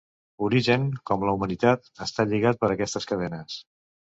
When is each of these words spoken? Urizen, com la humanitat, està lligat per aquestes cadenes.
Urizen, 0.45 0.87
com 1.09 1.25
la 1.29 1.35
humanitat, 1.35 1.85
està 2.09 2.27
lligat 2.33 2.61
per 2.65 2.73
aquestes 2.77 3.09
cadenes. 3.13 3.61